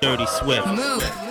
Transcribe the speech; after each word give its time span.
Dirty 0.00 0.26
Swift. 0.26 0.66
Move. 0.68 1.30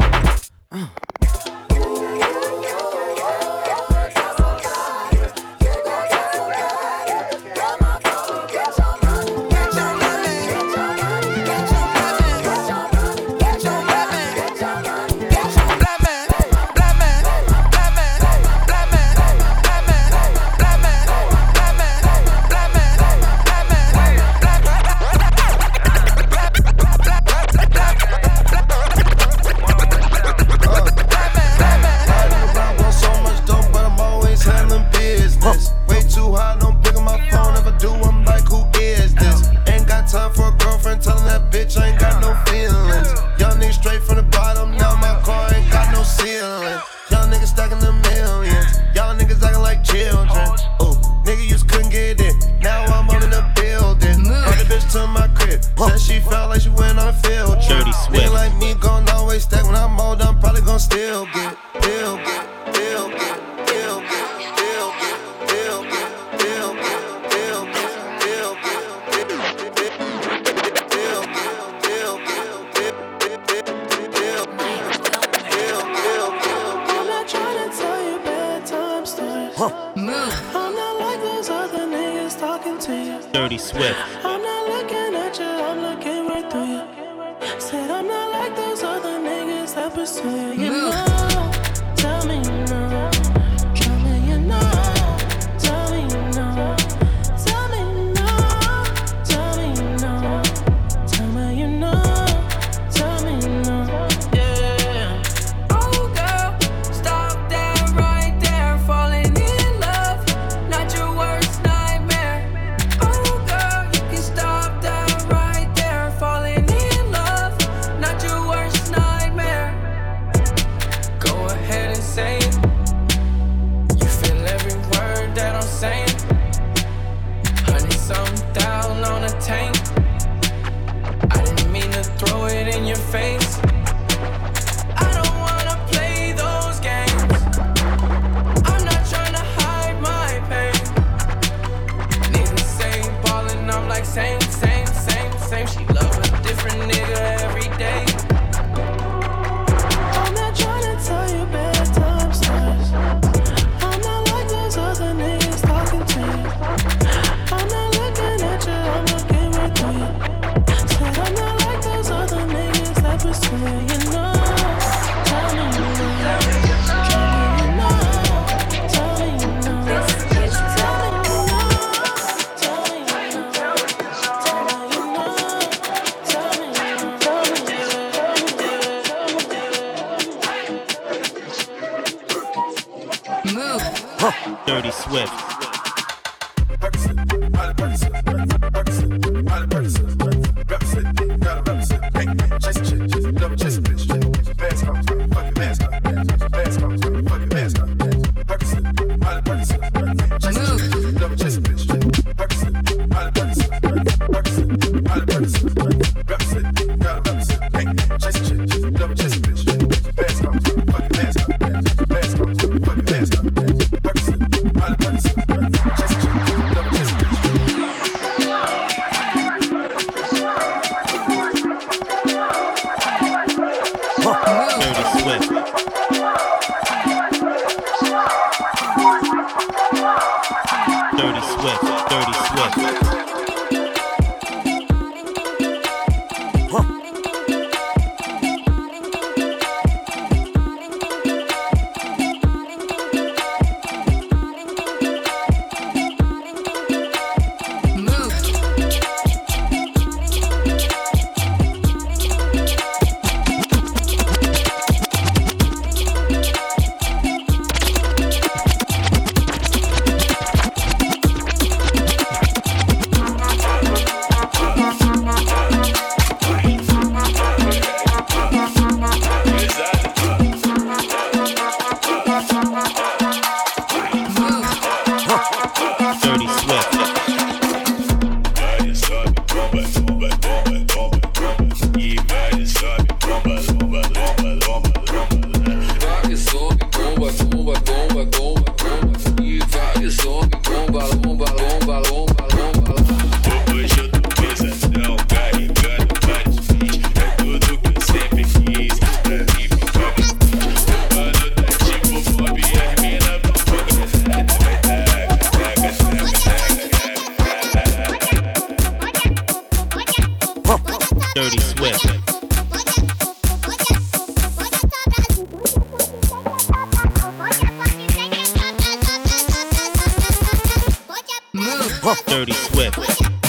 Dirty 322.25 322.53
Swift. 322.53 323.40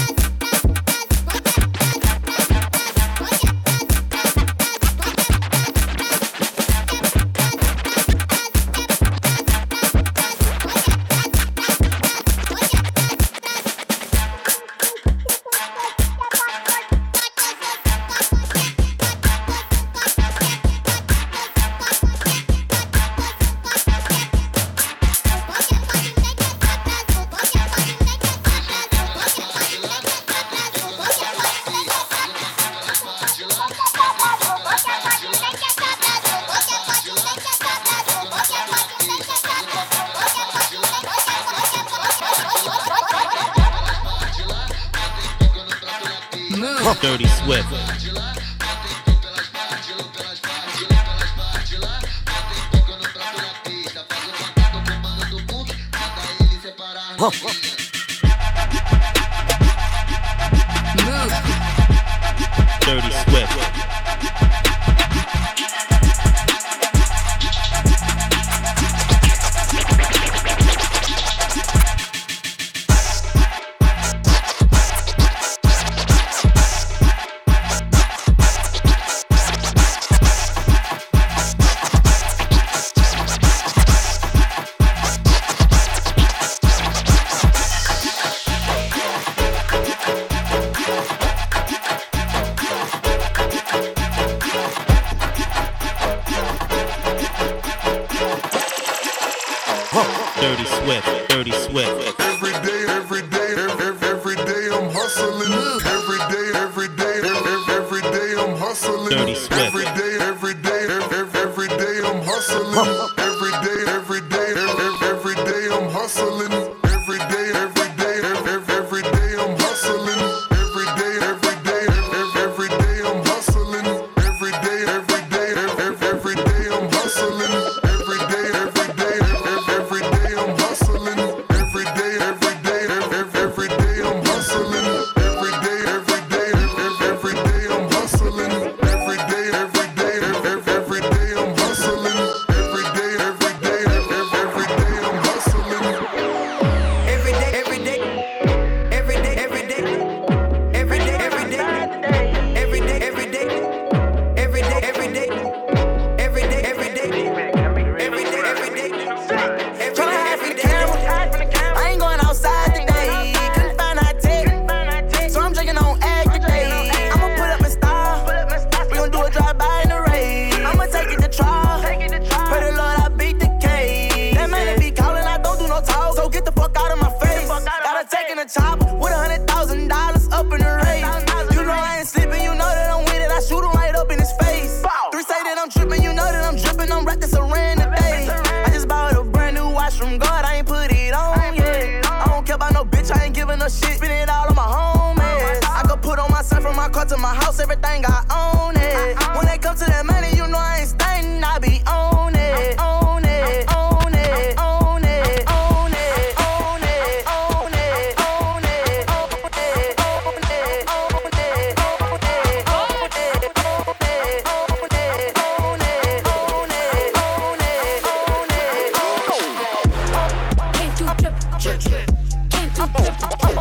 Dirty 109.13 109.35
Swift. 109.35 110.12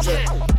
Watch. 0.03 0.50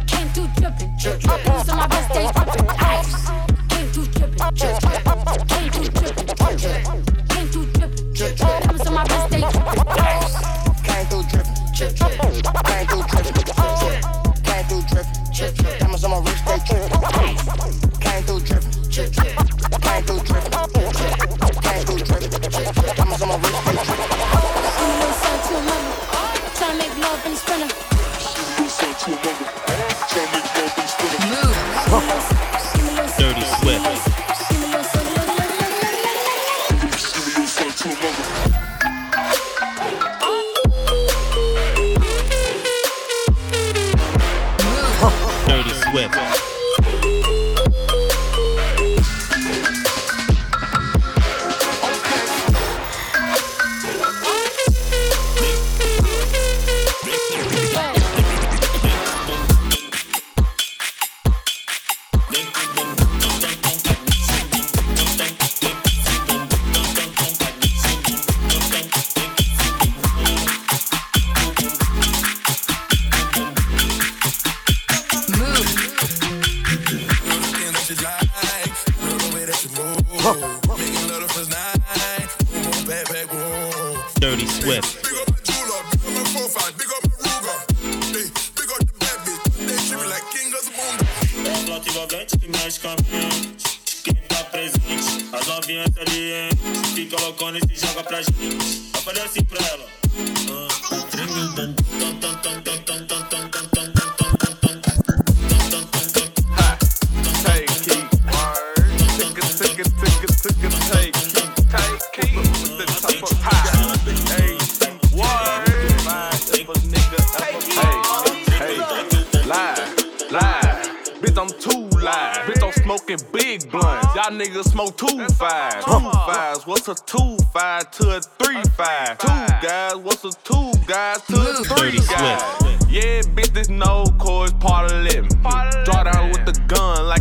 Y'all 124.22 124.38
niggas 124.38 124.70
smoke 124.70 124.96
two 124.96 125.26
fives. 125.30 125.84
Two 125.84 125.98
fives. 125.98 126.64
What's 126.66 126.86
a 126.86 126.94
two 126.94 127.38
five 127.52 127.90
to 127.92 128.16
a 128.16 128.20
three 128.20 128.62
five? 128.76 129.18
Two 129.18 129.26
guys. 129.66 129.96
What's 129.96 130.24
a 130.24 130.30
two 130.44 130.72
guys 130.86 131.22
to 131.22 131.34
a 131.34 131.64
three 131.64 131.98
guys? 131.98 132.42
Yeah, 132.88 133.22
bitch, 133.34 133.52
this 133.52 133.68
no 133.68 134.04
core 134.18 134.44
is 134.44 134.52
part 134.52 134.92
of 134.92 135.02
living. 135.02 135.30
Draw 135.40 136.04
down 136.04 136.30
with 136.30 136.41
the 136.41 136.41
gun 136.41 136.41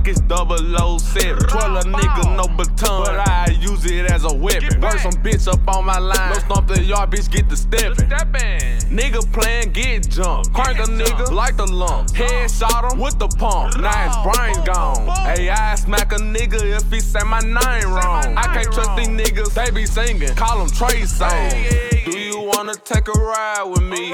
like 0.01 0.07
it's 0.07 0.21
007. 0.21 1.37
Twirl 1.47 1.77
a 1.77 1.83
nigga, 1.83 2.35
no 2.35 2.47
baton, 2.55 3.03
but 3.03 3.27
I 3.27 3.57
use 3.59 3.85
it 3.85 4.09
as 4.09 4.23
a 4.23 4.33
weapon. 4.33 4.81
Work 4.81 4.99
some 4.99 5.11
bitch 5.23 5.47
up 5.47 5.67
on 5.67 5.85
my 5.85 5.99
line. 5.99 6.33
No 6.33 6.39
stomp 6.39 6.67
the 6.67 6.81
yard, 6.81 7.11
bitch, 7.11 7.31
get 7.31 7.49
the 7.49 7.57
steppin'. 7.57 7.93
Nigga 8.89 9.21
playin', 9.31 9.71
get 9.71 10.09
jumped. 10.09 10.53
Crank 10.53 10.79
a 10.79 10.83
nigga 10.83 11.31
like 11.31 11.57
the 11.57 11.65
lump. 11.65 12.13
Head 12.15 12.49
shot 12.49 12.91
him 12.91 12.99
with 12.99 13.19
the 13.19 13.27
pump. 13.27 13.79
Now 13.79 13.91
his 14.07 14.17
brain 14.25 14.65
gone. 14.65 15.07
AI 15.27 15.75
smack 15.75 16.11
a 16.13 16.17
nigga 16.17 16.59
if 16.77 16.91
he 16.91 16.99
say 16.99 17.23
my 17.23 17.39
name 17.39 17.91
wrong. 17.91 18.35
I 18.37 18.47
can't 18.53 18.71
trust 18.71 18.95
these 18.97 19.07
niggas, 19.07 19.53
they 19.53 19.71
be 19.71 19.85
singing. 19.85 20.35
Call 20.35 20.59
them 20.59 20.69
Trey 20.69 21.01
Songz. 21.01 22.05
Do 22.05 22.17
you 22.17 22.41
wanna 22.41 22.73
take 22.73 23.07
a 23.07 23.11
ride 23.11 23.63
with 23.63 23.83
me? 23.83 24.13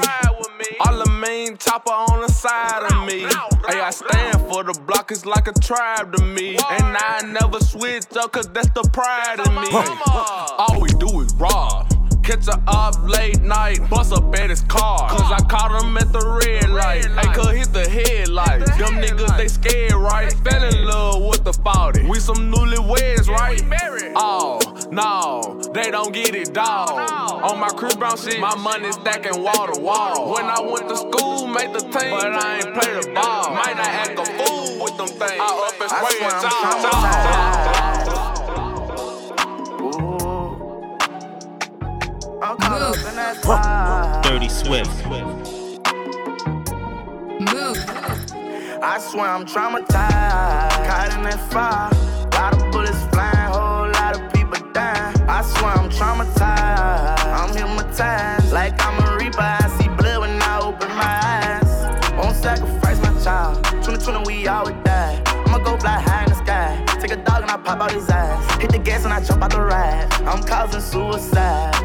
All 0.81 1.01
main 1.27 1.57
chopper 1.57 1.91
on 1.91 2.21
the 2.21 2.31
side 2.31 2.83
of 2.91 3.05
me. 3.05 3.21
Hey, 3.67 3.81
I 3.81 3.89
stand 3.89 4.39
for 4.49 4.63
the 4.63 4.79
block, 4.85 5.11
it's 5.11 5.25
like 5.25 5.47
a 5.47 5.53
tribe 5.53 6.15
to 6.15 6.23
me. 6.23 6.55
And 6.55 6.97
I 6.97 7.21
never 7.27 7.59
switch 7.59 8.05
up, 8.15 8.31
cause 8.31 8.47
that's 8.49 8.69
the 8.69 8.87
pride 8.93 9.39
in 9.45 9.53
me. 9.55 9.67
All 10.57 10.79
we 10.79 10.89
do 10.89 11.21
is 11.21 11.33
rob. 11.35 11.86
Catch 12.27 12.47
her 12.47 12.61
up 12.67 12.95
late 13.07 13.41
night, 13.41 13.79
bust 13.89 14.11
up 14.11 14.35
at 14.35 14.49
his 14.49 14.59
car. 14.63 15.07
Cause 15.07 15.31
I 15.31 15.39
caught 15.47 15.81
him 15.81 15.95
at 15.95 16.11
the 16.11 16.19
red 16.19 16.69
light. 16.69 17.05
Hey, 17.05 17.33
cause 17.33 17.55
hit 17.55 17.71
the 17.71 17.89
headlight. 17.89 18.65
Them 18.65 18.99
niggas, 18.99 19.37
they 19.37 19.47
scared, 19.47 19.93
right? 19.93 20.33
Fell 20.43 20.61
in 20.61 20.83
love 20.83 21.23
with 21.23 21.45
the 21.45 21.53
40. 21.53 22.05
We 22.05 22.19
some 22.19 22.51
newlyweds, 22.51 23.29
right? 23.29 23.63
Oh, 24.17 24.59
no, 24.91 25.61
they 25.71 25.89
don't 25.89 26.13
get 26.13 26.35
it, 26.35 26.53
dawg. 26.53 26.89
On 27.49 27.57
my 27.61 27.69
Chris 27.69 27.95
Brown 27.95 28.17
shit, 28.17 28.41
my 28.41 28.55
money 28.55 28.91
stacking 28.91 29.41
wall 29.41 29.73
to 29.73 29.79
wall. 29.79 30.33
When 30.33 30.43
I 30.43 30.59
went 30.59 30.89
to 30.89 30.97
school, 30.97 31.47
made 31.47 31.71
the 31.71 31.79
team, 31.79 32.11
but 32.11 32.27
I 32.27 32.57
ain't 32.57 32.73
play 32.73 32.91
the 32.91 33.09
ball. 33.15 33.55
Might 33.55 33.77
not 33.77 33.87
act 33.87 34.19
a 34.19 34.25
fool 34.25 34.83
with 34.83 34.97
them 34.97 35.07
things. 35.07 35.39
I 35.39 35.47
up 35.63 35.79
and 35.79 35.89
spray 35.89 36.27
it, 36.27 37.46
I'm 42.47 42.55
caught 42.55 42.81
up 42.81 42.95
in 42.95 43.15
that 43.17 43.43
fire. 43.43 44.23
Dirty 44.23 44.47
Swift. 44.47 44.89
I 48.81 48.99
swear 48.99 49.27
I'm 49.27 49.45
traumatized. 49.45 50.87
Caught 50.87 51.13
in 51.17 51.23
that 51.23 51.51
fire. 51.51 51.91
Lot 52.31 52.53
of 52.53 52.71
bullets 52.71 53.03
flying, 53.11 53.51
whole 53.51 53.91
lot 53.91 54.15
of 54.15 54.31
people 54.31 54.65
dying. 54.71 55.19
I 55.27 55.41
swear 55.41 55.73
I'm 55.73 55.89
traumatized. 55.89 57.25
I'm 57.25 57.53
hypnotized. 57.53 58.53
Like 58.53 58.81
I'm 58.81 58.97
a 59.05 59.17
reaper. 59.17 59.41
I 59.41 59.67
see 59.77 59.89
blood 59.89 60.21
when 60.21 60.41
I 60.41 60.61
open 60.61 60.87
my 60.95 61.19
eyes. 61.35 62.13
Won't 62.13 62.37
sacrifice 62.37 63.01
my 63.01 63.11
child. 63.25 63.61
2020, 63.83 64.23
we 64.25 64.47
all 64.47 64.63
would 64.63 64.81
die. 64.85 65.21
I'ma 65.25 65.57
go 65.57 65.75
fly 65.77 65.99
high 65.99 66.23
in 66.23 66.29
the 66.29 66.35
sky. 66.35 66.81
Take 67.01 67.11
a 67.11 67.17
dog 67.17 67.41
and 67.41 67.51
I 67.51 67.57
pop 67.57 67.81
out 67.81 67.91
his 67.91 68.09
eyes. 68.09 68.61
Hit 68.61 68.71
the 68.71 68.79
gas 68.79 69.03
and 69.03 69.11
I 69.11 69.21
jump 69.21 69.43
out 69.43 69.51
the 69.51 69.59
ride. 69.59 70.07
I'm 70.25 70.41
causing 70.43 70.79
suicide 70.79 71.76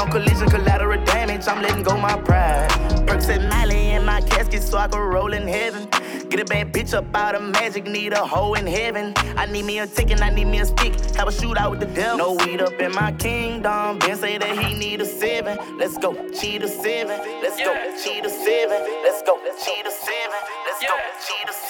on 0.00 0.10
collision, 0.10 0.48
collateral 0.48 1.04
damage. 1.04 1.46
I'm 1.46 1.62
letting 1.62 1.82
go 1.82 1.96
my 1.96 2.16
pride. 2.16 2.70
Perks 3.06 3.28
and 3.28 3.48
Miley 3.48 3.90
in 3.90 4.04
my 4.04 4.20
casket 4.22 4.62
so 4.62 4.78
I 4.78 4.88
can 4.88 5.00
roll 5.00 5.32
in 5.32 5.46
heaven. 5.46 5.88
Get 6.30 6.40
a 6.40 6.44
bad 6.44 6.72
bitch 6.72 6.94
up 6.94 7.14
out 7.14 7.34
of 7.34 7.42
magic, 7.42 7.84
need 7.86 8.12
a 8.12 8.24
hoe 8.24 8.54
in 8.54 8.66
heaven. 8.66 9.12
I 9.36 9.46
need 9.46 9.64
me 9.64 9.80
a 9.80 9.86
ticket, 9.86 10.22
I 10.22 10.30
need 10.30 10.46
me 10.46 10.60
a 10.60 10.64
stick. 10.64 10.94
Have 11.16 11.28
a 11.28 11.32
shootout 11.32 11.70
with 11.70 11.80
the 11.80 11.86
devil. 11.86 12.18
No 12.18 12.44
weed 12.44 12.62
up 12.62 12.72
in 12.80 12.92
my 12.92 13.12
kingdom. 13.12 13.98
Ben 13.98 14.16
say 14.16 14.38
that 14.38 14.58
he 14.58 14.74
need 14.74 15.00
a 15.00 15.04
seven. 15.04 15.58
Let's 15.76 15.98
go, 15.98 16.14
cheat 16.30 16.62
a 16.62 16.68
seven. 16.68 17.18
Let's 17.42 17.58
go, 17.58 17.74
cheat 18.02 18.24
a 18.24 18.30
seven. 18.30 18.78
Let's 19.04 19.22
go, 19.22 19.36
cheat 19.62 19.86
a 19.86 19.90
seven. 19.90 20.40
Let's 20.66 20.80
go, 20.80 20.96
cheat 21.26 21.48
a 21.48 21.52
seven. 21.52 21.69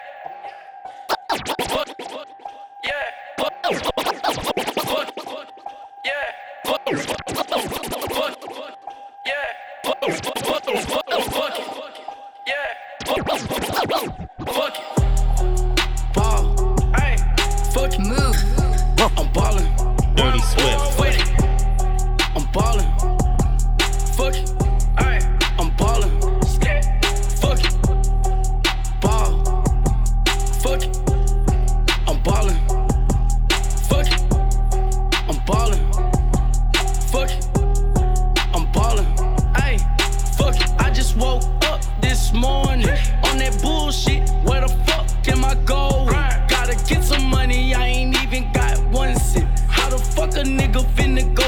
Go 50.71 50.83
finna 50.95 51.21
go. 51.35 51.40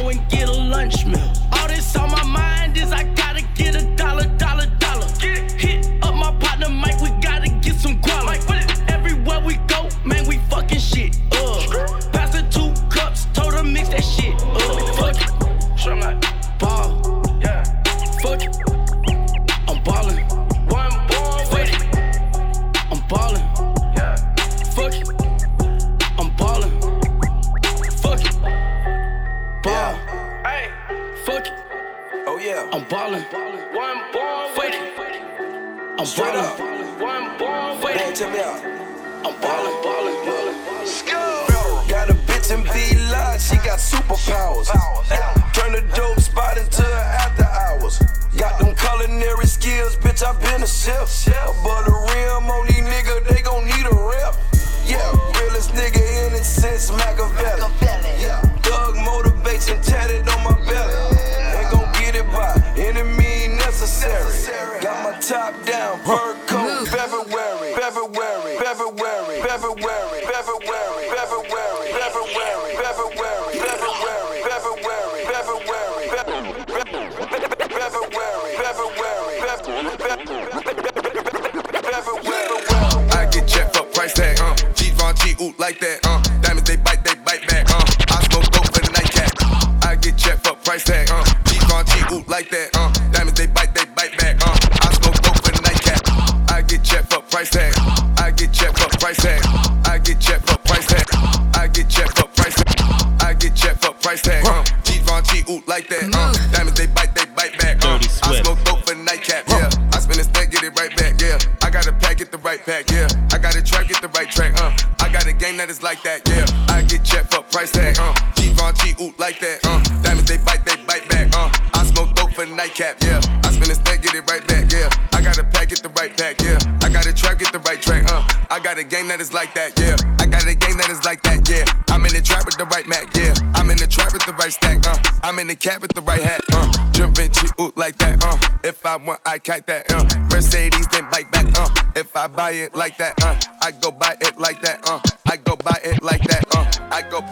like 115.94 116.04
that, 116.04 116.28
yeah. 116.28 116.74
I 116.74 116.82
get 116.82 117.04
checked 117.04 117.34
for 117.34 117.44
price 117.54 117.72
tag, 117.72 117.98
uh. 118.00 118.14
G-Von 118.34 118.74
G-Oot 118.82 119.20
like 119.20 119.40
that, 119.40 119.60
uh. 119.64 119.78
Diamonds, 120.02 120.26
they 120.26 120.38
bite, 120.38 120.66
they 120.66 120.76
bite 120.90 121.08
back, 121.08 121.30
uh. 121.38 121.54
I 121.74 121.86
smoke 121.86 122.16
dope 122.16 122.34
for 122.34 122.48
nightcap, 122.48 122.98
yeah. 123.04 123.22
I 123.44 123.52
spin 123.52 123.70
a 123.70 123.76
stack, 123.76 124.02
get 124.02 124.16
it 124.16 124.26
right 124.26 124.42
back, 124.48 124.72
yeah. 124.72 124.90
I 125.14 125.22
got 125.22 125.38
a 125.38 125.44
pack, 125.44 125.70
get 125.70 125.84
the 125.84 125.90
right 125.90 126.10
pack, 126.18 126.42
yeah. 126.42 126.58
I 126.82 126.90
got 126.90 127.06
a 127.06 127.14
trap, 127.14 127.38
get 127.38 127.52
the 127.52 127.60
right 127.60 127.80
track, 127.80 128.10
uh. 128.12 128.26
I 128.50 128.60
got 128.60 128.80
a 128.80 128.84
game 128.84 129.08
that 129.10 129.22
is 129.22 129.34
like 129.34 129.54
that, 129.54 129.78
yeah. 129.78 129.96
I 130.18 130.26
got 130.26 130.48
a 130.48 130.56
game 130.56 130.78
that 130.78 130.90
is 130.90 131.06
like 131.06 131.22
that, 131.24 131.48
yeah. 131.48 131.66
I'm 131.94 132.04
in 132.06 132.14
the 132.14 132.22
trap 132.22 132.46
with 132.48 132.58
the 132.58 132.66
right 132.66 132.88
Mac, 132.88 133.16
yeah. 133.16 133.34
I'm 133.54 133.70
in 133.70 133.78
the 133.78 133.86
trap 133.86 134.14
with 134.14 134.26
the 134.26 134.34
right 134.34 134.52
stack, 134.52 134.88
uh. 134.88 134.98
I'm 135.22 135.38
in 135.38 135.46
the 135.46 135.56
cap 135.56 135.84
with 135.84 135.94
the 135.94 136.02
right 136.02 136.24
hat, 136.24 136.42
uh. 136.54 136.74
Jumping 136.94 137.30
G-Oot 137.30 137.78
like 137.78 138.00
that, 138.00 138.18
uh. 138.26 138.38
If 138.64 138.84
I 138.84 138.96
want, 138.96 139.22
I 139.28 139.38
kite 139.38 139.68
that, 139.68 139.94
uh. 139.94 140.04
Mercedes, 140.34 140.88
then 140.88 141.08
bite 141.12 141.30
back, 141.30 141.46
uh. 141.56 141.70
If 141.96 142.18
I 142.18 142.26
buy 142.26 142.52
it 142.66 142.74
like 142.74 142.98
that, 142.98 143.14
uh. 143.22 143.38
I 143.62 143.70
go 143.70 143.92
buy 143.92 144.18
it 144.20 144.40
like 144.40 144.60
that, 144.64 144.90
uh 144.90 145.00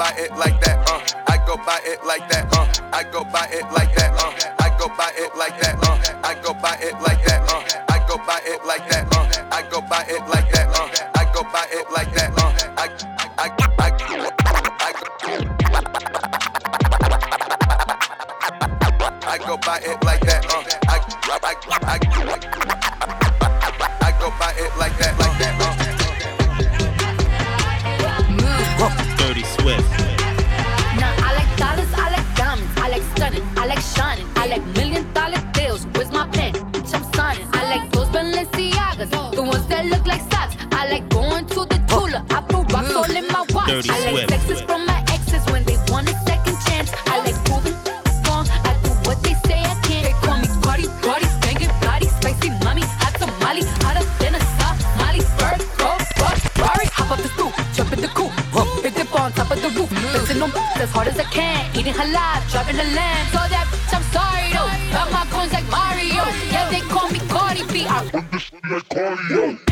by 0.02 0.10
it 0.18 0.36
like 0.36 0.60
that. 0.62 0.82
Uh, 0.90 1.00
I 1.28 1.38
go 1.46 1.56
by 1.58 1.80
it 1.86 2.04
like 2.04 2.28
that. 2.30 2.50
Uh, 2.58 2.66
I 2.92 3.04
go 3.04 3.24
by 3.24 3.46
it 3.54 3.62
like 3.72 3.94
that. 3.94 4.12
Uh, 4.18 4.34
I 4.58 4.70
go 4.80 4.88
by 4.98 5.12
it 5.16 5.30
like 5.38 5.54
that. 5.62 5.78
Uh, 5.78 5.94
I 6.24 6.34
go 6.42 6.56
by 6.56 6.76
it 6.82 6.96
like 7.06 7.24
that. 7.26 7.42
Uh, 7.46 7.62
I 7.88 8.00
go 8.10 8.18
by 8.26 8.42
it 8.44 8.66
like 8.66 8.90
that. 8.90 9.06
Uh, 9.14 9.30
I 9.52 9.62
go 9.70 9.80
by 9.80 10.02
it 10.10 10.28
like 10.28 10.41
like 68.72 68.88
cardio. 68.88 69.71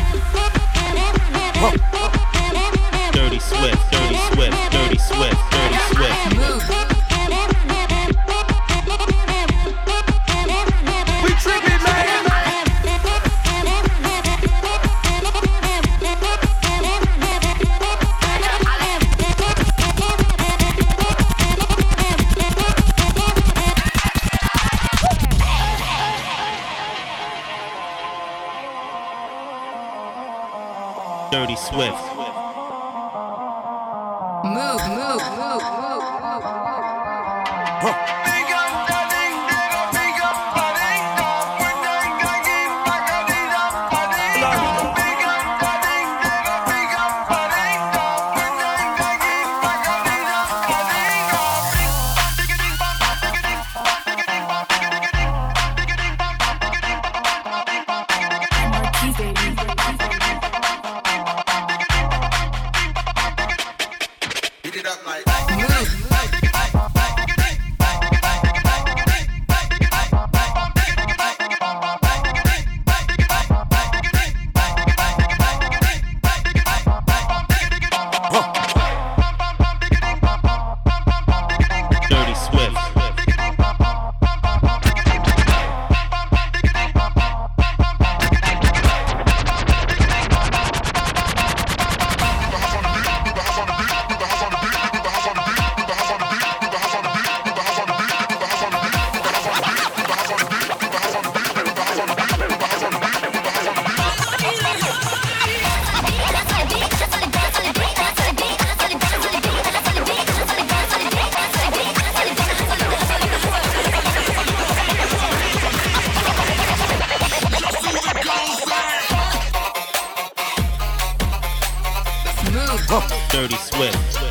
Dirty 123.32 123.54
Swift. 123.54 124.29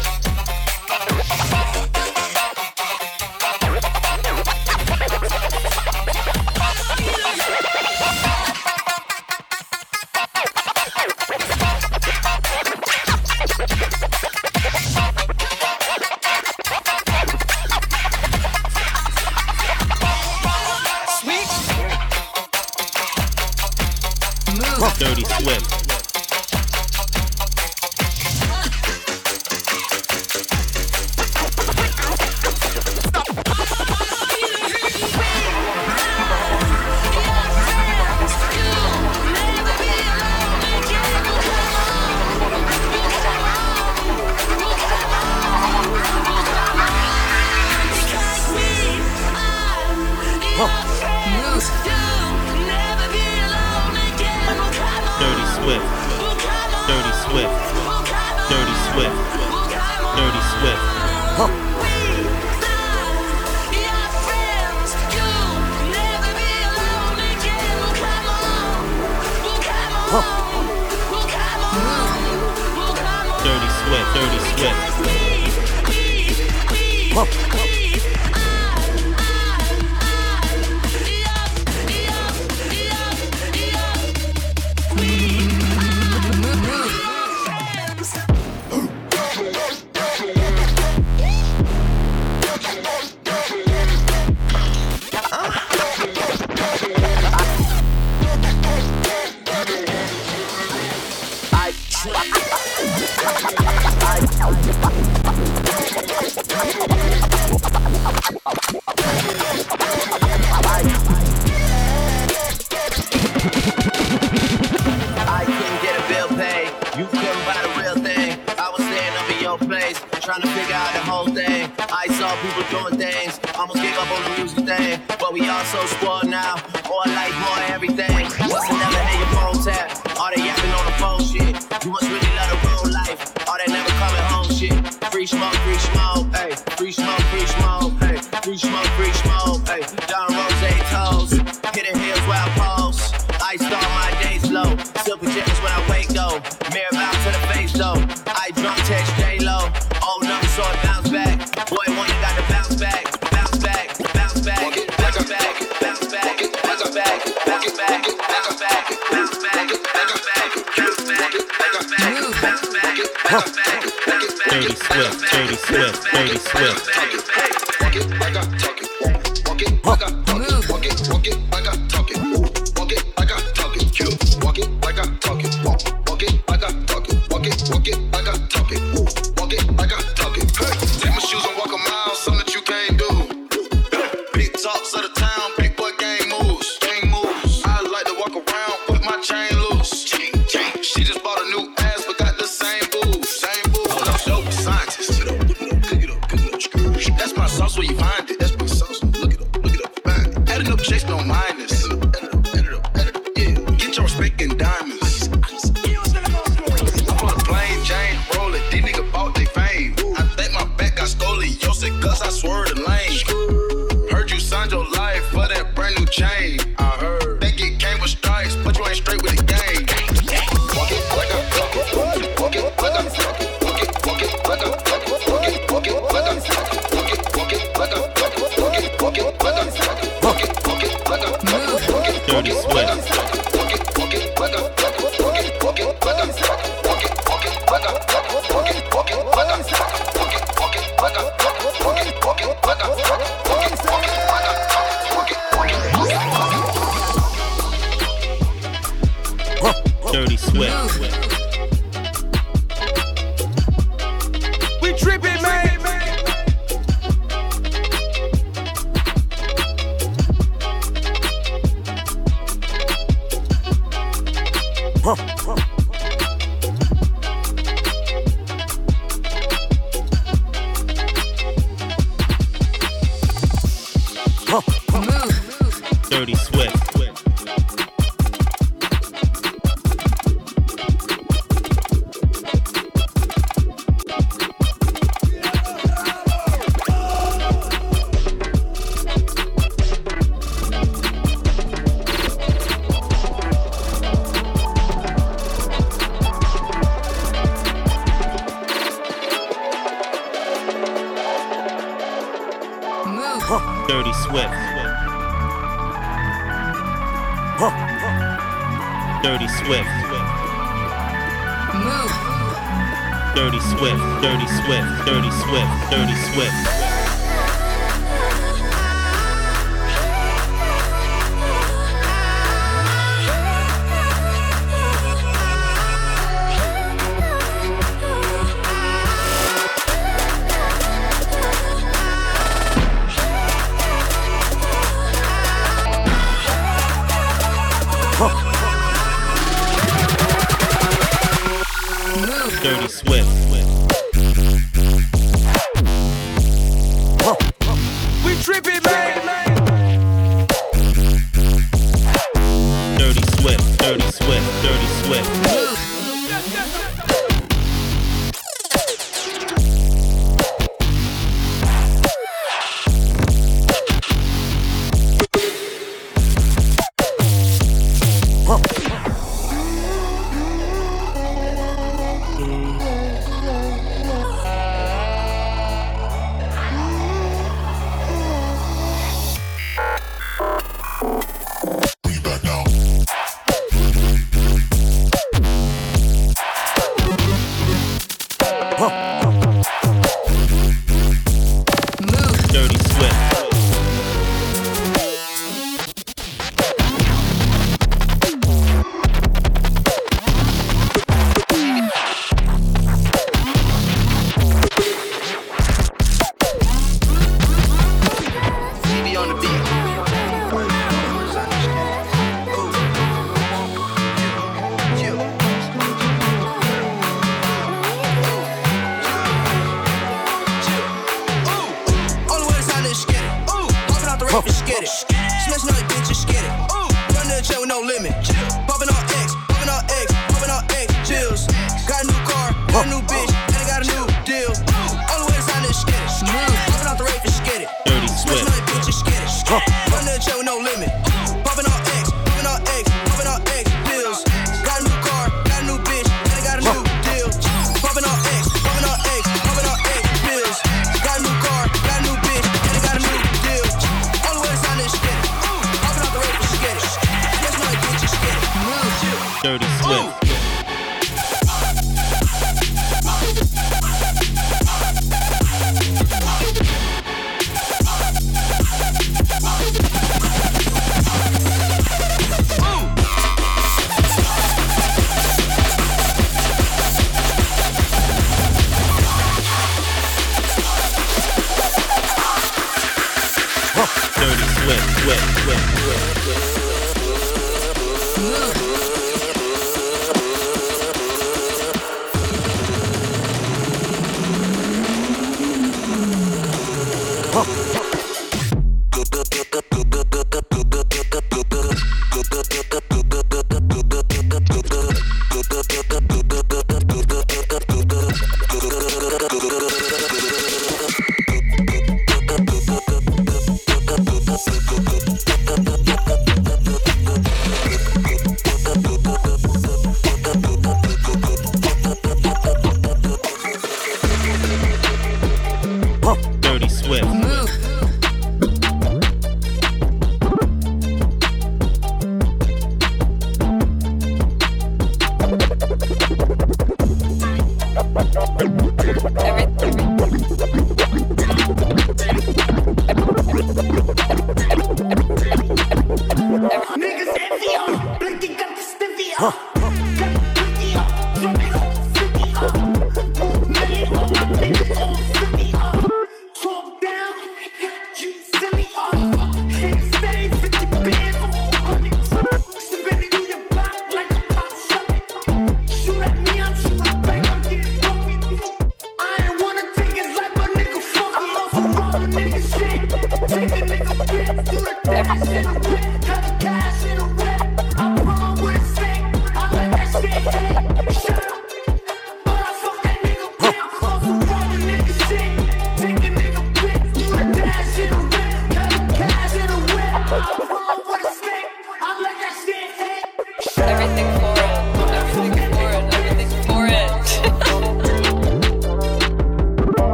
Dirty 166.30 166.42
Swift. 166.42 166.88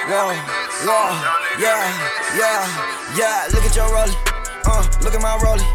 Nigga 0.00 0.12
Whoa, 0.12 0.32
be 0.32 0.36
hit 0.40 0.72
whoa, 0.80 0.96
song. 0.96 1.20
Y'all 1.20 1.40
nigga 1.44 1.60
yeah, 1.60 1.76
be 1.76 1.92
hit 2.00 2.32
yeah, 2.38 2.60
yeah. 3.18 3.48
Look 3.52 3.64
at 3.64 3.76
your 3.76 3.88
rollie. 3.88 4.16
Uh, 4.64 4.86
look 5.02 5.14
at 5.14 5.20
my 5.20 5.36
rollie. 5.38 5.66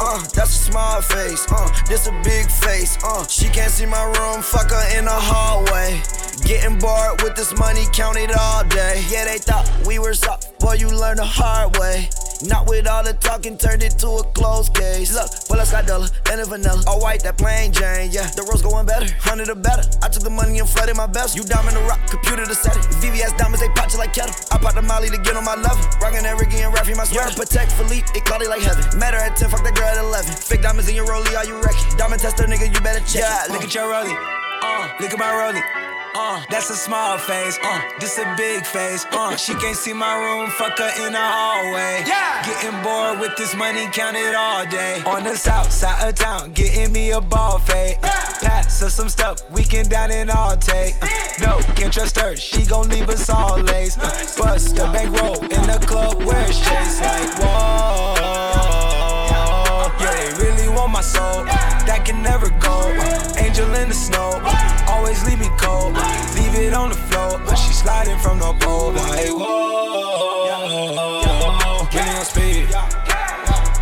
Uh, 0.00 0.18
that's 0.34 0.50
a 0.50 0.64
small 0.70 1.00
face. 1.00 1.46
Uh, 1.50 1.68
this 1.88 2.06
a 2.06 2.12
big 2.24 2.50
face. 2.50 2.98
Uh, 3.04 3.26
she 3.26 3.48
can't 3.48 3.70
see 3.70 3.86
my 3.86 4.04
room. 4.04 4.42
Fuck 4.42 4.70
her 4.70 4.98
in 4.98 5.04
the 5.06 5.10
hallway. 5.10 6.02
Getting 6.44 6.78
bored 6.78 7.22
with 7.22 7.36
this 7.36 7.56
money, 7.56 7.84
count 7.92 8.16
it 8.18 8.36
all 8.36 8.64
day. 8.64 9.04
Yeah, 9.08 9.24
they 9.24 9.38
thought 9.38 9.70
we 9.86 9.98
were 9.98 10.14
soft. 10.14 10.58
Boy, 10.58 10.74
you 10.74 10.88
learn 10.88 11.16
the 11.16 11.24
hard 11.24 11.76
way. 11.78 12.10
Not 12.42 12.66
with 12.66 12.88
all 12.88 13.04
the 13.04 13.14
talking, 13.14 13.56
turned 13.56 13.82
it 13.82 13.98
to 14.02 14.08
a 14.18 14.24
closed 14.34 14.74
case. 14.74 15.14
Look, 15.14 15.30
well, 15.48 15.60
I 15.60 15.70
got 15.70 15.86
Della 15.86 16.08
and 16.30 16.40
a 16.40 16.44
vanilla. 16.44 16.82
All 16.88 17.00
white, 17.00 17.22
that 17.22 17.38
plain 17.38 17.72
Jane, 17.72 18.10
yeah. 18.10 18.26
The 18.34 18.42
rose 18.42 18.62
going 18.62 18.86
better, 18.86 19.06
hundred 19.22 19.48
or 19.48 19.54
better. 19.54 19.86
I 20.02 20.08
took 20.08 20.24
the 20.24 20.30
money 20.30 20.58
and 20.58 20.68
flooded 20.68 20.96
my 20.96 21.06
best. 21.06 21.36
You 21.36 21.44
diamond 21.44 21.76
the 21.76 21.82
rock, 21.86 22.02
computer 22.10 22.44
to 22.44 22.54
set 22.54 22.76
it. 22.76 22.82
VVS 22.98 23.38
diamonds, 23.38 23.60
they 23.60 23.70
pop 23.78 23.94
like 23.94 24.12
kettle. 24.12 24.34
I 24.50 24.58
pop 24.58 24.74
the 24.74 24.82
Molly 24.82 25.08
to 25.10 25.18
get 25.18 25.36
on 25.36 25.44
my 25.44 25.54
level. 25.54 25.84
Rockin' 26.02 26.24
that 26.24 26.38
Ricky 26.38 26.58
and 26.66 26.74
Raffy, 26.74 26.96
my 26.96 27.04
sweater. 27.04 27.30
Patek 27.30 27.70
Philippe, 27.78 28.10
it 28.14 28.24
cloudy 28.24 28.48
like 28.48 28.62
heaven. 28.62 28.82
Matter 28.98 29.18
at 29.18 29.36
10, 29.36 29.50
fuck 29.50 29.62
that 29.62 29.74
girl 29.74 29.86
at 29.86 30.02
11. 30.02 30.34
Fake 30.34 30.62
diamonds 30.62 30.88
in 30.88 30.96
your 30.96 31.06
rollie, 31.06 31.36
are 31.36 31.46
you 31.46 31.60
wrecking? 31.62 31.96
Diamond 31.96 32.20
tester, 32.20 32.44
nigga, 32.44 32.72
you 32.72 32.80
better 32.80 33.04
check. 33.06 33.22
Yeah, 33.22 33.52
look 33.54 33.62
at 33.62 33.74
your 33.74 33.86
rollie. 33.86 34.16
Uh, 34.62 34.88
look 35.00 35.12
at 35.12 35.18
my 35.18 35.30
rollie. 35.30 35.91
Uh, 36.14 36.42
that's 36.50 36.68
a 36.70 36.76
small 36.76 37.16
face. 37.16 37.58
Uh, 37.62 37.80
this 37.98 38.18
a 38.18 38.34
big 38.36 38.66
face. 38.66 39.06
Uh, 39.12 39.34
she 39.36 39.54
can't 39.54 39.76
see 39.76 39.92
my 39.92 40.14
room. 40.14 40.50
Fuck 40.50 40.78
her 40.78 41.06
in 41.06 41.12
the 41.12 41.18
hallway. 41.18 42.04
Yeah. 42.06 42.44
Getting 42.44 42.82
bored 42.82 43.18
with 43.20 43.36
this 43.36 43.54
money, 43.54 43.86
count 43.92 44.16
it 44.16 44.34
all 44.34 44.66
day. 44.66 45.02
On 45.06 45.24
the 45.24 45.36
south 45.36 45.72
side 45.72 46.06
of 46.06 46.14
town, 46.14 46.52
getting 46.52 46.92
me 46.92 47.12
a 47.12 47.20
ball 47.20 47.58
fade. 47.58 47.96
Uh, 48.02 48.08
pass 48.42 48.80
her 48.80 48.90
some 48.90 49.08
stuff, 49.08 49.48
we 49.50 49.62
can 49.62 49.88
down 49.88 50.10
and 50.10 50.30
all 50.30 50.56
take. 50.56 50.94
Uh, 51.02 51.08
no, 51.40 51.60
can't 51.76 51.92
trust 51.92 52.18
her. 52.18 52.36
She 52.36 52.66
gon' 52.66 52.88
leave 52.88 53.08
us 53.08 53.30
all 53.30 53.58
lace. 53.60 53.96
Uh, 53.96 54.10
bust 54.38 54.76
the 54.76 54.84
bankroll 54.92 55.38
in 55.42 55.62
the 55.66 55.82
club 55.86 56.22
where 56.24 56.46
it's 56.46 56.58
chase 56.58 57.00
like 57.00 57.38
whoa. 57.38 58.91
Yeah, 60.02 60.14
they 60.18 60.42
really 60.42 60.68
want 60.68 60.92
my 60.92 61.00
soul. 61.00 61.44
That 61.86 62.02
can 62.04 62.22
never 62.22 62.50
go. 62.58 62.90
Angel 63.38 63.72
in 63.74 63.88
the 63.88 63.94
snow. 63.94 64.42
Always 64.88 65.24
leave 65.26 65.38
me 65.38 65.50
cold. 65.58 65.94
Leave 66.34 66.54
it 66.54 66.74
on 66.74 66.90
the 66.90 66.96
floor. 66.96 67.40
But 67.46 67.56
she 67.56 67.72
sliding 67.72 68.18
from 68.18 68.38
the 68.38 68.52
pole. 68.60 68.92
Like, 68.92 69.30
whoa. 69.30 69.62
Really 71.92 72.16
on 72.16 72.24
speed. 72.24 72.68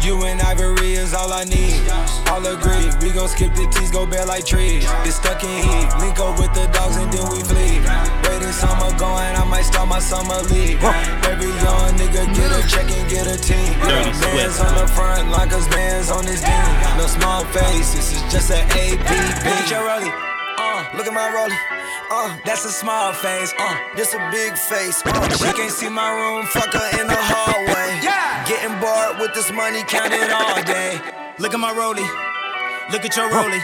You 0.03 0.25
and 0.25 0.41
Ivory 0.41 0.95
is 0.95 1.15
all 1.15 1.33
I 1.33 1.45
need. 1.45 1.89
All 2.29 2.45
agree, 2.47 2.91
we 3.03 3.13
gon' 3.15 3.29
skip 3.29 3.55
the 3.55 3.67
T's, 3.71 3.91
go 3.91 4.07
bare 4.07 4.25
like 4.27 4.47
trees. 4.47 4.85
It's 5.05 5.17
stuck 5.17 5.45
in 5.45 5.63
heat. 5.63 5.89
Link 6.01 6.19
up 6.19 6.39
with 6.39 6.53
the 6.55 6.67
dogs 6.73 6.97
and 6.97 7.13
then 7.13 7.29
we 7.31 7.41
flee. 7.43 8.20
Waiting 8.41 8.57
summer 8.57 8.89
going, 8.97 9.37
I 9.37 9.45
might 9.45 9.69
start 9.69 9.87
my 9.87 9.99
summer 9.99 10.41
league. 10.49 10.81
Every 11.29 11.53
young 11.61 11.93
nigga 12.01 12.25
get 12.33 12.49
a 12.49 12.67
check 12.67 12.89
and 12.89 13.05
get 13.05 13.29
a 13.29 13.37
team. 13.37 13.77
Dirty 13.85 14.17
Swift. 14.17 14.65
on 14.65 14.81
the 14.81 14.89
front 14.89 15.29
like 15.29 15.53
us 15.53 15.69
man's 15.69 16.09
on 16.09 16.25
his 16.25 16.41
team. 16.41 16.73
No 16.97 17.05
small 17.05 17.45
face, 17.53 17.93
this 17.93 18.17
is 18.17 18.23
just 18.33 18.51
an 18.51 18.65
AP. 18.73 18.97
Bitch, 19.45 19.71
your 19.71 19.85
rollie. 19.85 20.09
Uh, 20.57 20.89
Look 20.97 21.07
at 21.07 21.13
my 21.13 21.29
rollie. 21.29 21.61
Uh, 22.09 22.35
that's 22.47 22.65
a 22.65 22.73
small 22.73 23.13
face. 23.13 23.53
Uh, 23.59 23.77
this 23.95 24.15
a 24.15 24.31
big 24.33 24.57
face. 24.57 25.03
Uh, 25.05 25.29
she 25.37 25.53
can't 25.53 25.71
see 25.71 25.91
my 25.91 26.09
room. 26.09 26.47
fuck 26.47 26.73
her 26.73 26.89
in 26.99 27.09
the 27.09 27.21
hallway. 27.21 28.01
Yeah. 28.01 28.49
Getting 28.49 28.73
bored 28.81 29.21
with 29.21 29.35
this 29.35 29.53
money, 29.53 29.83
count 29.85 30.15
it 30.15 30.33
all 30.33 30.63
day. 30.65 30.97
Look 31.39 31.53
at 31.53 31.61
my 31.61 31.75
rollie. 31.75 32.09
Look 32.91 33.05
at 33.05 33.15
your 33.15 33.29
rollie. 33.29 33.61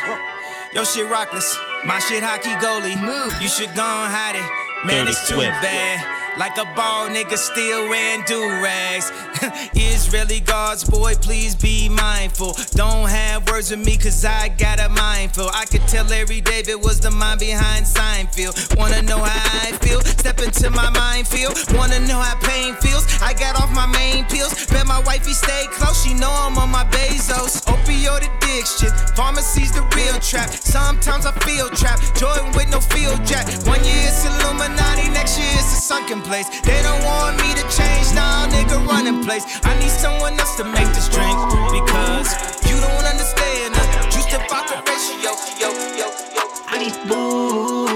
Yo 0.75 0.85
shit 0.85 1.07
rockless. 1.07 1.57
My 1.87 1.99
shit 1.99 2.23
hockey 2.23 2.51
goalie. 2.61 3.01
You 3.41 3.49
should 3.49 3.75
go 3.75 3.81
and 3.81 4.13
hide 4.13 4.37
it. 4.37 4.66
Man, 4.87 5.09
it's 5.09 5.29
too 5.29 5.39
bad. 5.39 6.16
Like 6.39 6.59
a 6.59 6.65
ball 6.77 7.09
nigga 7.09 7.39
still 7.39 7.89
wearing 7.89 8.23
do 8.27 8.39
rags. 8.63 9.11
Israeli 9.75 10.41
guards, 10.41 10.85
boy, 10.85 11.15
please 11.15 11.55
be 11.55 11.89
mindful. 11.89 12.55
Don't 12.73 13.09
have 13.09 13.49
words 13.49 13.71
with 13.71 13.85
me, 13.85 13.97
cause 13.97 14.25
I 14.25 14.49
got 14.49 14.79
a 14.79 14.89
mindful. 14.91 15.49
I 15.53 15.65
could 15.65 15.87
tell 15.89 16.05
Larry 16.05 16.43
David 16.43 16.77
was 16.77 17.01
the 17.01 17.11
mind 17.11 17.41
behind 17.41 17.87
Seinfeld. 17.87 18.77
Wanna 18.77 19.03
know 19.03 19.19
how 19.19 19.69
I 19.69 19.73
feel? 19.79 20.01
Step 20.03 20.41
into 20.41 20.71
my 20.71 20.91
mind 20.91 21.07
minefield. 21.17 21.57
Wanna 21.73 22.01
know 22.01 22.21
how 22.21 22.37
pain 22.41 22.75
feels? 22.85 23.05
I 23.23 23.33
got 23.33 23.57
off 23.61 23.71
my 23.73 23.87
main 23.87 24.25
pills. 24.27 24.67
Bet 24.67 24.87
my 24.87 25.01
wifey 25.09 25.33
stay 25.33 25.65
close, 25.73 26.05
she 26.05 26.13
know 26.13 26.31
I'm 26.31 26.59
on 26.59 26.71
my 26.71 26.85
Bezos. 26.93 27.65
Opioid 27.73 28.29
addiction, 28.29 28.91
pharmacy's 29.17 29.73
the 29.73 29.83
real 29.97 30.19
trap. 30.21 30.51
Sometimes 30.51 31.25
I 31.25 31.33
feel 31.47 31.69
trapped. 31.71 32.03
Jordan 32.21 32.53
with 32.53 32.69
no 32.71 32.81
field 32.81 33.25
jack. 33.25 33.47
One 33.65 33.83
year 33.85 34.05
it's 34.11 34.25
Illuminati, 34.29 35.09
next 35.09 35.39
year 35.39 35.53
it's 35.53 35.73
a 35.73 35.81
sunken 35.81 36.21
place. 36.27 36.49
They 36.61 36.83
don't 36.83 37.03
want 37.05 37.39
me 37.39 37.55
to 37.55 37.65
change, 37.71 38.13
nah, 38.15 38.51
nigga, 38.51 38.85
running 38.87 39.25
place. 39.25 39.45
I 39.65 39.79
need 39.79 39.91
someone 39.91 40.35
else 40.39 40.57
to 40.57 40.65
make 40.65 40.91
this 40.93 41.09
drink 41.09 41.39
because 41.71 42.29
you 42.67 42.77
don't 42.83 43.07
understand 43.07 43.75
uh, 43.75 43.81
the 43.95 44.01
juice 44.11 44.27
to 44.35 44.39
vodka 44.51 44.83
ratio. 44.87 45.33
Yo, 45.63 45.71
yo, 45.97 46.11
yo. 46.35 46.43
I 46.67 46.77
need 46.83 46.97
boo. 47.09 47.87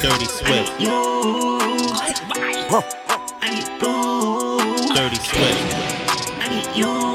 Dirty 0.00 0.26
Swift. 0.26 0.78
Dirty 4.94 5.16
Swift. 5.16 5.90
Get 6.74 7.09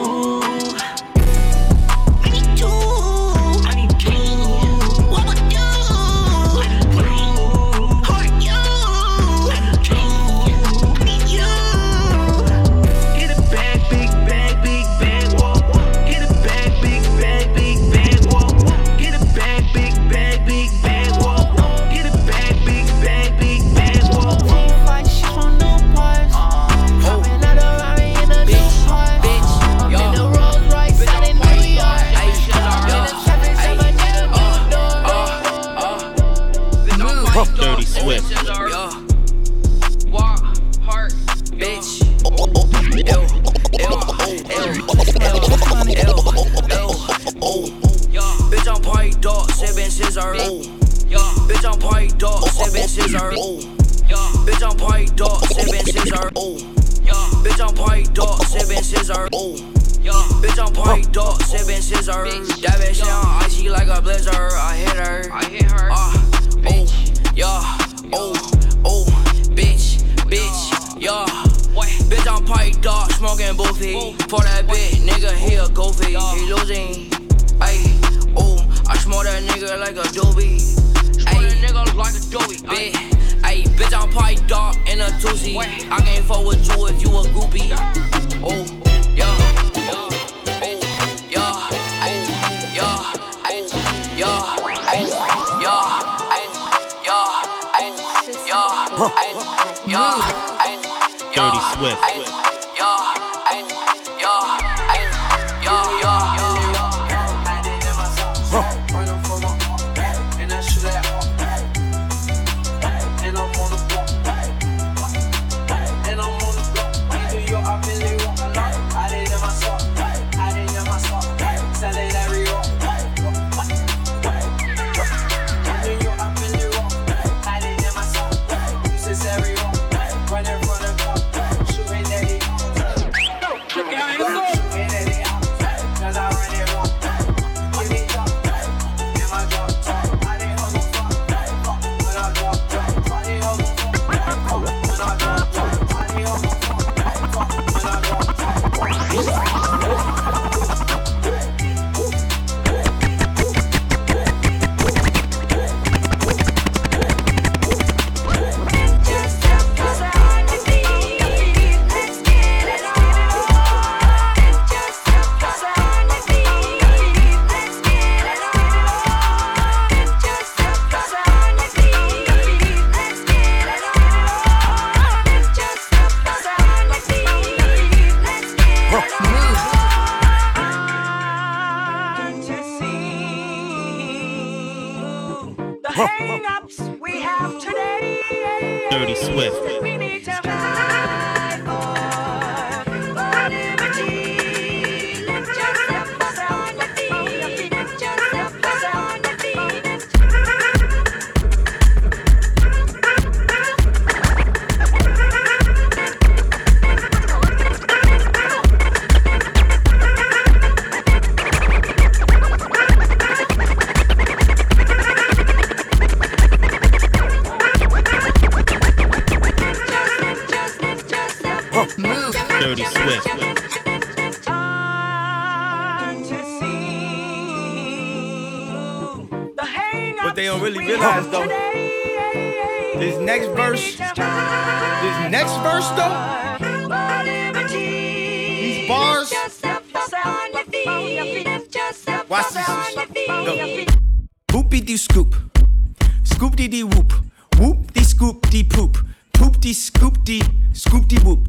Scoop 246.26 246.56
dee 246.58 246.70
dee 246.70 246.84
whoop. 246.86 247.12
Whoop 247.60 247.94
dee 247.94 248.04
scoop 248.04 248.50
dee 248.50 248.66
poop. 248.66 249.04
Poop 249.32 249.62
dee 249.62 249.74
scoop 249.74 250.18
dee 250.26 250.42
scoop 250.72 251.08
dee 251.10 251.20
whoop. 251.24 251.48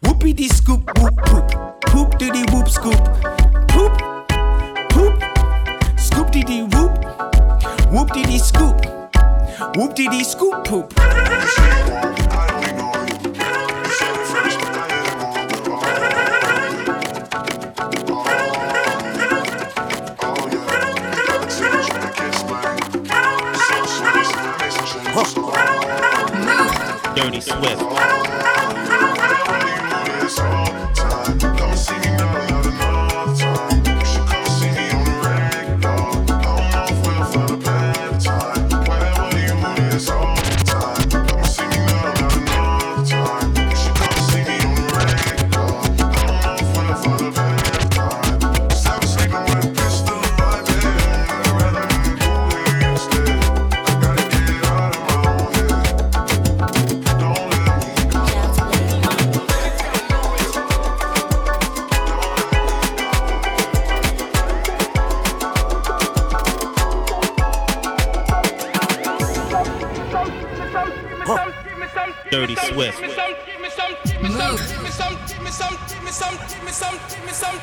Whoopie 0.00 0.34
dee 0.34 0.48
scoop 0.48 0.90
whoop 0.98 1.14
poop. 1.24 1.78
Poop 1.80 2.18
dee 2.18 2.30
dee 2.30 2.44
whoop 2.52 2.68
scoop. 2.68 3.02
Poop. 3.66 4.02
Poop. 4.88 5.24
Scoop 5.96 6.32
dee 6.32 6.44
dee 6.44 6.64
whoop. 6.70 6.92
Whoop 7.90 8.12
dee 8.12 8.26
dee 8.26 8.38
scoop. 8.38 8.86
Whoop 9.76 9.94
dee 9.96 10.08
dee 10.08 10.24
scoop 10.24 10.64
poop. 10.68 10.92
Dirty 27.14 27.42
Swift. 27.42 28.11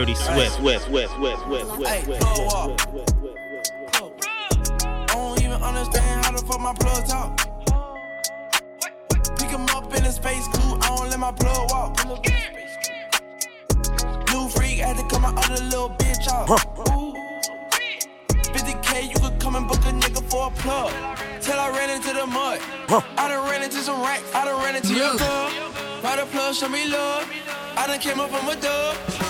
dirty 0.00 0.14
swift. 0.14 0.52
Swift, 0.52 0.84
swift, 0.86 1.12
swift. 1.12 1.40
I 4.82 5.06
don't 5.08 5.42
even 5.42 5.62
understand 5.62 6.24
how 6.24 6.32
the 6.32 6.38
fuck 6.46 6.60
my 6.60 6.72
blood 6.72 7.06
talk. 7.06 7.36
Pick 9.38 9.50
him 9.50 9.66
up 9.76 9.94
in 9.94 10.02
his 10.02 10.16
face, 10.18 10.48
crew, 10.48 10.78
I 10.80 10.96
don't 10.96 11.10
let 11.10 11.18
my 11.18 11.32
blood 11.32 11.70
walk. 11.70 12.02
New 14.32 14.48
freak 14.48 14.78
had 14.78 14.96
to 14.96 15.02
cut 15.04 15.20
my 15.20 15.34
other 15.36 15.62
little 15.64 15.90
bitch 15.90 16.28
off. 16.28 16.48
Huh. 16.48 16.56
50k, 18.30 19.10
you 19.12 19.20
could 19.20 19.38
come 19.38 19.56
and 19.56 19.68
book 19.68 19.80
a 19.80 19.92
nigga 19.92 20.22
for 20.30 20.46
a 20.46 20.50
plug. 20.50 20.90
Till 21.42 21.58
I 21.58 21.68
ran 21.76 21.90
into 21.90 22.14
the 22.14 22.26
mud. 22.26 22.58
Huh. 22.88 23.02
I 23.18 23.28
done 23.28 23.44
ran 23.50 23.62
into 23.62 23.78
some 23.78 24.00
racks, 24.00 24.24
I 24.34 24.46
done 24.46 24.62
ran 24.62 24.76
into 24.76 24.94
your 24.94 25.14
club. 25.16 25.52
Why 26.02 26.16
the 26.16 26.24
plug 26.24 26.54
show 26.54 26.70
me 26.70 26.88
love? 26.88 27.28
I 27.76 27.86
done 27.86 27.98
came 28.00 28.18
up 28.18 28.32
on 28.32 28.46
my 28.46 28.54
dub. 28.54 29.29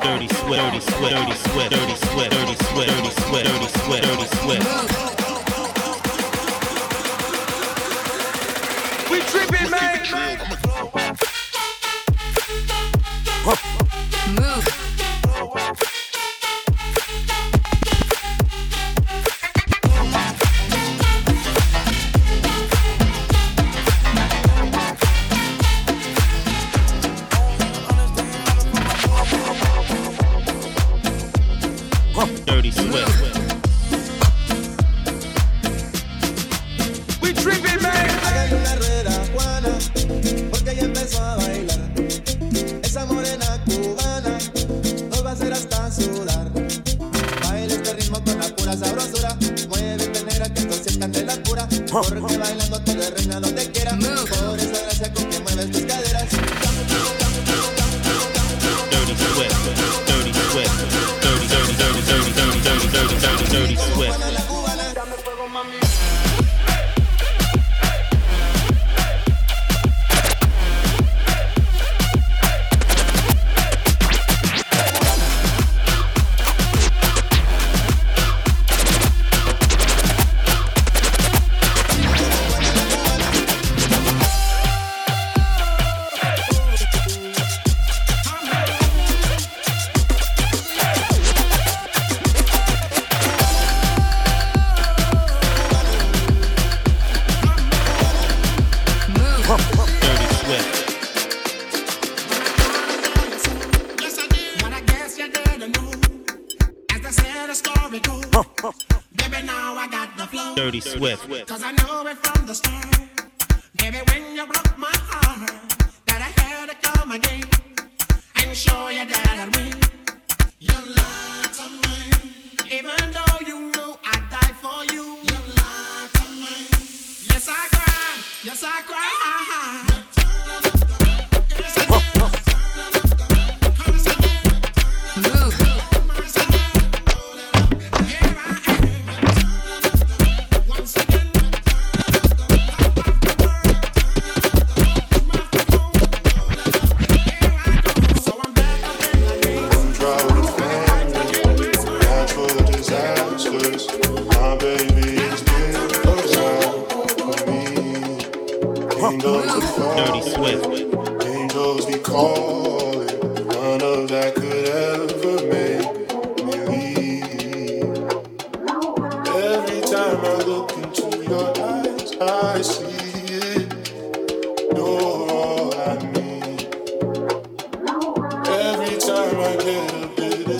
Dirty 0.00 0.28
sweat, 0.28 0.72
Dirty 0.72 0.80
sweat, 0.80 1.10
Dirty 1.12 1.34
sweat, 1.34 1.70
Dirty 1.70 1.94
sweat, 1.96 2.30
Dirty 2.30 2.54
sweat, 2.54 3.44
Dirty 3.46 3.68
sweat, 3.68 4.02
Dirty 4.02 4.26
sweat. 4.26 4.62
Dirty 4.62 5.07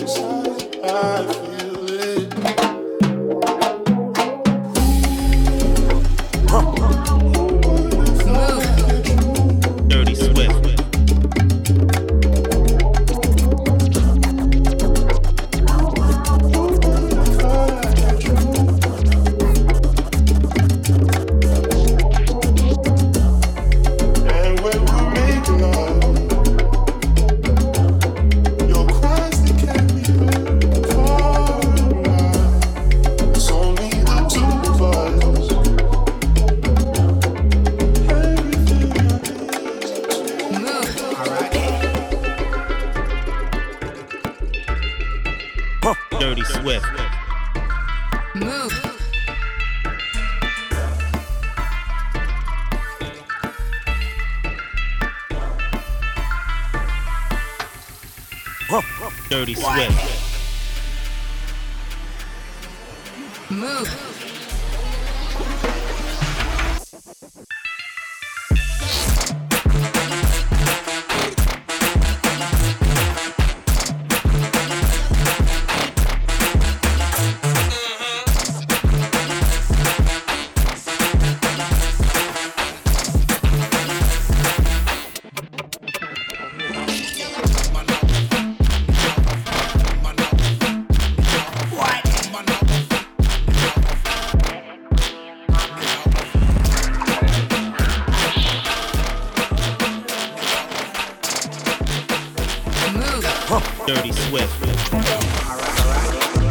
inside. 0.09 0.79
I 0.83 1.33
feel 1.33 1.48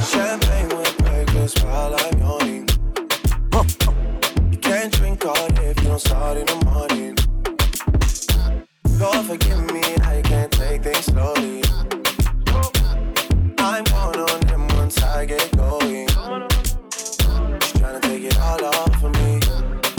Champagne 0.02 0.68
with 0.76 0.96
breakfast 0.98 1.62
while 1.64 1.94
I'm 1.94 2.18
yawning. 2.18 2.68
You 4.50 4.58
can't 4.58 4.92
drink 4.92 5.22
hard 5.22 5.58
if 5.58 5.82
you 5.82 5.88
don't 5.88 6.00
start 6.00 6.36
in 6.38 6.46
the 6.46 6.56
morning. 6.64 7.16
Lord, 8.98 9.26
forgive 9.26 9.60
me, 9.72 9.82
I 10.04 10.22
can't 10.22 10.50
take 10.50 10.82
things 10.82 11.04
slowly. 11.04 11.62
I'm 13.58 13.84
going 13.84 14.20
on 14.20 14.68
once 14.76 15.02
I 15.02 15.26
get 15.26 15.54
going. 15.56 16.08
Trying 17.78 18.00
to 18.00 18.08
take 18.08 18.24
it 18.24 18.38
all 18.38 18.64
off 18.64 19.04
of 19.04 19.12
me. 19.14 19.40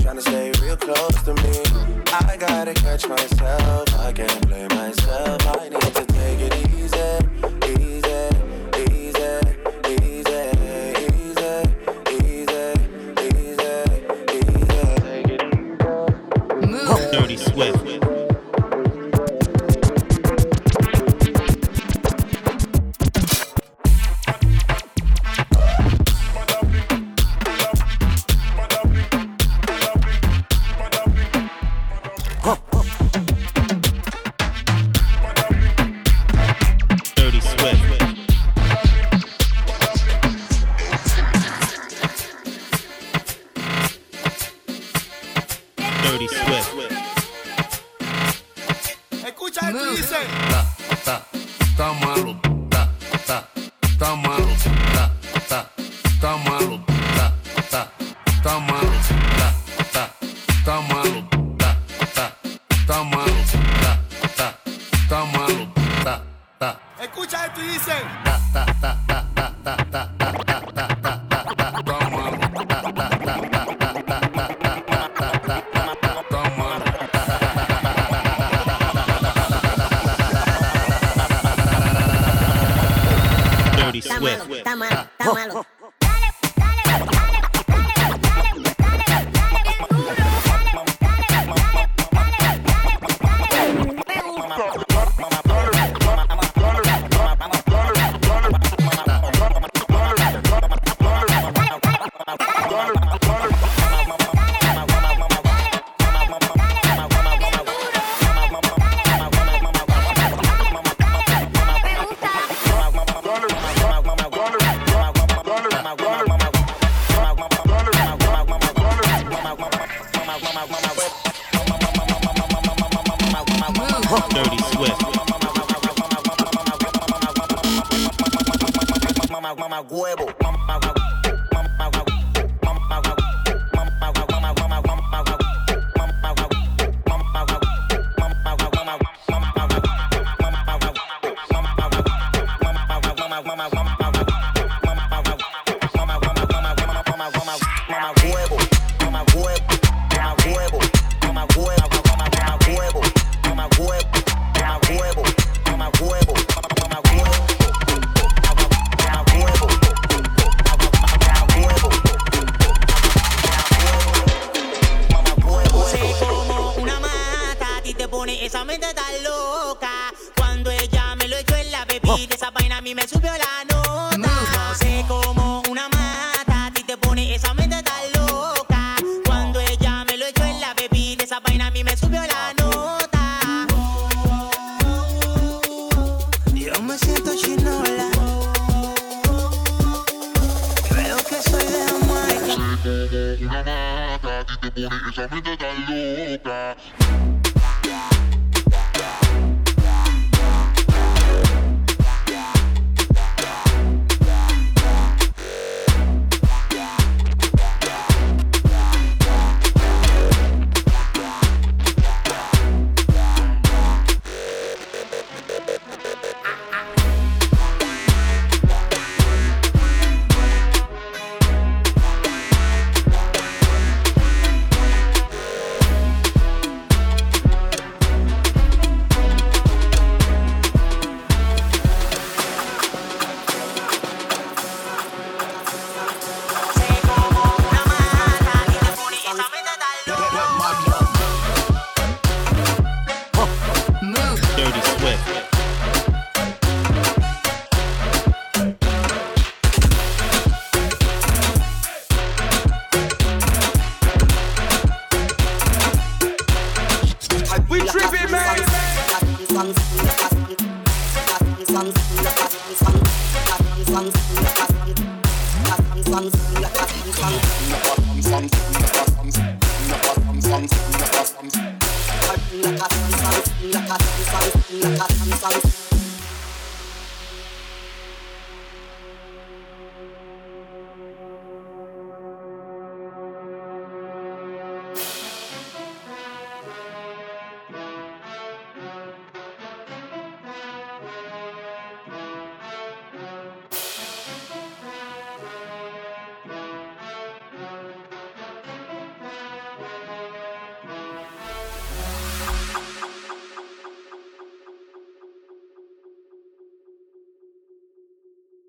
Trying 0.01 0.15
to 0.15 0.21
stay 0.21 0.51
real 0.61 0.77
close 0.77 1.21
to 1.23 1.33
me. 1.35 1.63
I 2.11 2.37
gotta 2.37 2.73
catch 2.73 3.07
myself. 3.07 3.99
I 3.99 4.11
can't 4.11 4.47
blame 4.47 4.69
myself. 4.69 5.45
I 5.45 5.69
need 5.69 5.81
to 5.81 6.08